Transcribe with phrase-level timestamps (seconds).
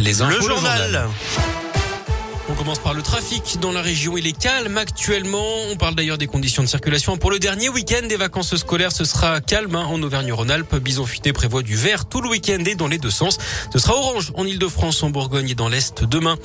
[0.00, 1.10] Les infos, le journal.
[2.50, 3.58] On commence par le trafic.
[3.60, 5.44] Dans la région, il est calme actuellement.
[5.70, 7.16] On parle d'ailleurs des conditions de circulation.
[7.16, 10.74] Pour le dernier week-end des vacances scolaires, ce sera calme hein, en Auvergne-Rhône-Alpes.
[10.76, 13.38] Bison Futé prévoit du vert tout le week-end et dans les deux sens.
[13.72, 16.36] Ce sera orange en Ile-de-France, en Bourgogne et dans l'Est demain.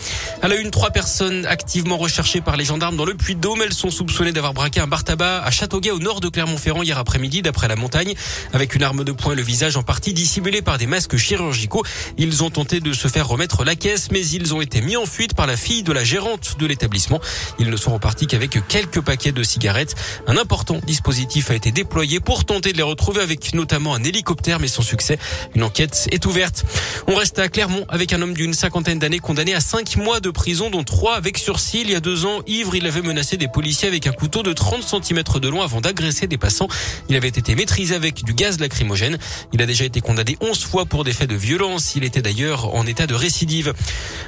[0.43, 3.63] À la une, trois personnes activement recherchées par les gendarmes dans le Puy-de-Dôme.
[3.63, 6.99] Elles sont soupçonnées d'avoir braqué un bar tabac à Châteauguay au nord de Clermont-Ferrand hier
[6.99, 8.13] après-midi d'après la montagne.
[8.53, 11.83] Avec une arme de poing, le visage en partie dissimulé par des masques chirurgicaux.
[12.19, 15.07] Ils ont tenté de se faire remettre la caisse, mais ils ont été mis en
[15.07, 17.19] fuite par la fille de la gérante de l'établissement.
[17.57, 19.95] Ils ne sont repartis qu'avec quelques paquets de cigarettes.
[20.27, 24.59] Un important dispositif a été déployé pour tenter de les retrouver avec notamment un hélicoptère,
[24.59, 25.17] mais sans succès.
[25.55, 26.65] Une enquête est ouverte.
[27.07, 30.29] On reste à Clermont avec un homme d'une cinquantaine d'années condamné à cinq mois de
[30.29, 31.81] prison, dont trois avec sursis.
[31.81, 34.51] Il y a deux ans, ivre, il avait menacé des policiers avec un couteau de
[34.51, 36.67] 30 cm de long avant d'agresser des passants.
[37.09, 39.17] Il avait été maîtrisé avec du gaz lacrymogène.
[39.53, 41.95] Il a déjà été condamné 11 fois pour des faits de violence.
[41.95, 43.73] Il était d'ailleurs en état de récidive.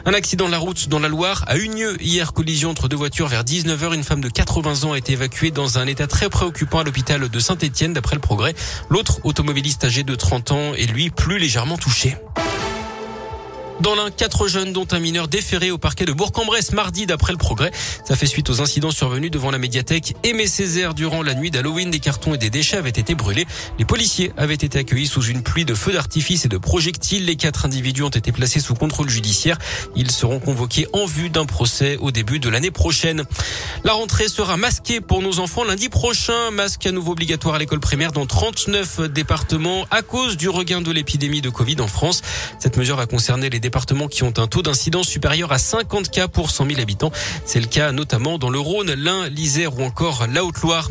[0.05, 2.33] Un accident de la route dans la Loire a eu lieu hier.
[2.33, 3.93] Collision entre deux voitures vers 19h.
[3.93, 7.27] Une femme de 80 ans a été évacuée dans un état très préoccupant à l'hôpital
[7.29, 8.53] de Saint-Etienne d'après le progrès.
[8.89, 12.15] L'autre automobiliste âgé de 30 ans est lui plus légèrement touché.
[13.81, 17.37] Dans l'un, quatre jeunes, dont un mineur déféré au parquet de Bourg-en-Bresse mardi d'après le
[17.37, 17.71] progrès.
[18.05, 21.91] Ça fait suite aux incidents survenus devant la médiathèque Aimé Césaire durant la nuit d'Halloween.
[21.91, 23.45] Des cartons et des déchets avaient été brûlés.
[23.77, 27.25] Les policiers avaient été accueillis sous une pluie de feux d'artifice et de projectiles.
[27.25, 29.59] Les quatre individus ont été placés sous contrôle judiciaire.
[29.95, 33.25] Ils seront convoqués en vue d'un procès au début de l'année prochaine.
[33.83, 36.49] La rentrée sera masquée pour nos enfants lundi prochain.
[36.51, 40.91] Masque à nouveau obligatoire à l'école primaire dans 39 départements à cause du regain de
[40.91, 42.23] l'épidémie de Covid en France.
[42.57, 46.27] Cette mesure va concerner les départements qui ont un taux d'incidence supérieur à 50 cas
[46.27, 47.11] pour 100 000 habitants.
[47.45, 50.89] C'est le cas notamment dans le Rhône, l'Ain, l'Isère ou encore la Haute-Loire.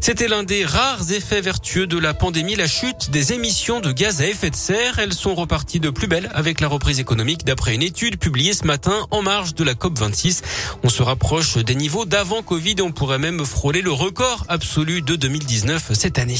[0.00, 4.20] C'était l'un des rares effets vertueux de la pandémie, la chute des émissions de gaz
[4.20, 4.98] à effet de serre.
[4.98, 8.66] Elles sont reparties de plus belle avec la reprise économique d'après une étude publiée ce
[8.66, 10.42] matin en marge de la COP26.
[10.82, 15.16] On se rapproche des niveaux d'avant Covid on pourrait même frôler le record absolu de
[15.16, 16.38] 2019 cette année.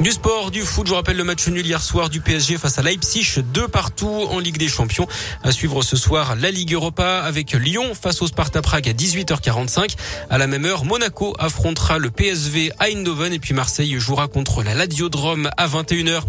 [0.00, 2.78] Du sport, du foot, je vous rappelle le match nul hier soir du PSG face
[2.78, 5.06] à Leipzig, deux partout en Ligue des Champions.
[5.42, 9.94] À suivre ce soir la Ligue Europa avec Lyon face au Sparta Prague à 18h45.
[10.28, 14.62] À la même heure, Monaco affrontera le PSV à Eindhoven et puis Marseille jouera contre
[14.62, 16.22] la Lazio Drome à 21h.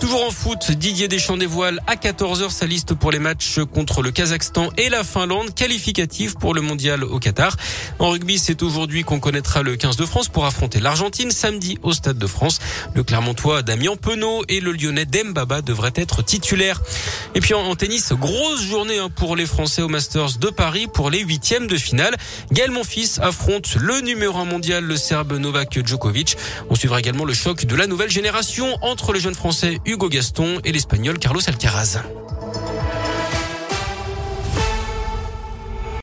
[0.00, 4.10] Toujours en foot, Didier Deschamps dévoile à 14h sa liste pour les matchs contre le
[4.10, 7.56] Kazakhstan et la Finlande, qualificatif pour le mondial au Qatar.
[8.00, 11.92] En rugby, c'est aujourd'hui qu'on connaîtra le 15 de France pour affronter l'Argentine samedi au
[11.92, 12.58] Stade de France.
[13.12, 16.80] Clermontois Damien Penaud et le Lyonnais Dembaba devraient être titulaires.
[17.34, 21.10] Et puis en, tennis, grosse journée hein, pour les Français au Masters de Paris pour
[21.10, 22.16] les huitièmes de finale.
[22.52, 26.38] Gaël Monfils affronte le numéro un mondial, le Serbe Novak Djokovic.
[26.70, 30.62] On suivra également le choc de la nouvelle génération entre le jeune Français Hugo Gaston
[30.64, 31.98] et l'Espagnol Carlos Alcaraz.